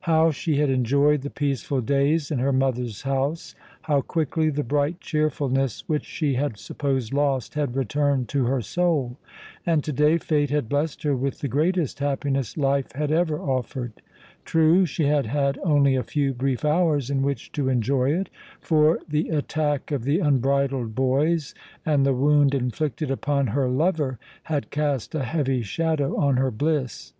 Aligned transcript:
How 0.00 0.32
she 0.32 0.56
had 0.56 0.70
enjoyed 0.70 1.22
the 1.22 1.30
peaceful 1.30 1.80
days 1.80 2.32
in 2.32 2.40
her 2.40 2.52
mother's 2.52 3.02
house! 3.02 3.54
How 3.82 4.00
quickly 4.00 4.50
the 4.50 4.64
bright 4.64 4.98
cheerfulness 5.00 5.84
which 5.88 6.04
she 6.04 6.34
had 6.34 6.58
supposed 6.58 7.12
lost 7.14 7.54
had 7.54 7.76
returned 7.76 8.28
to 8.30 8.46
her 8.46 8.60
soul! 8.60 9.18
and 9.64 9.84
to 9.84 9.92
day 9.92 10.18
Fate 10.18 10.50
had 10.50 10.68
blessed 10.68 11.04
her 11.04 11.14
with 11.14 11.38
the 11.38 11.46
greatest 11.46 12.00
happiness 12.00 12.56
life 12.56 12.90
had 12.94 13.12
ever 13.12 13.38
offered. 13.38 13.92
True, 14.44 14.84
she 14.84 15.04
had 15.04 15.26
had 15.26 15.58
only 15.62 15.94
a 15.94 16.02
few 16.02 16.34
brief 16.34 16.64
hours 16.64 17.08
in 17.08 17.22
which 17.22 17.52
to 17.52 17.68
enjoy 17.68 18.10
it, 18.10 18.30
for 18.60 18.98
the 19.08 19.28
attack 19.28 19.92
of 19.92 20.02
the 20.02 20.18
unbridled 20.18 20.96
boys 20.96 21.54
and 21.86 22.04
the 22.04 22.14
wound 22.14 22.52
inflicted 22.52 23.12
upon 23.12 23.46
her 23.46 23.68
lover 23.68 24.18
had 24.42 24.70
cast 24.72 25.14
a 25.14 25.22
heavy 25.22 25.62
shadow 25.62 26.16
on 26.16 26.36
her 26.36 26.50
bliss. 26.50 27.12